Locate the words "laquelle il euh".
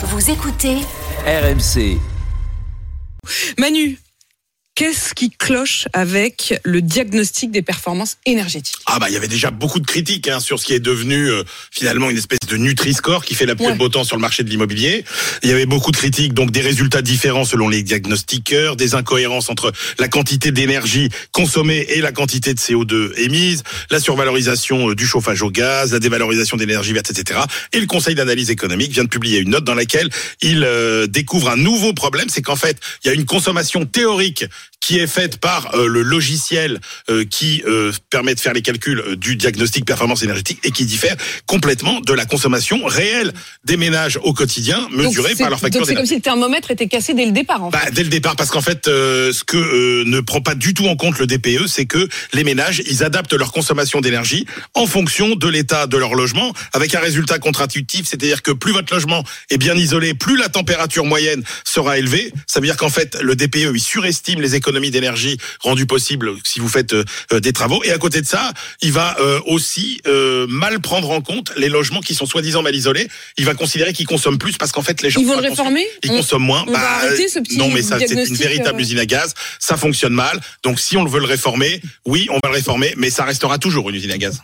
29.74-31.08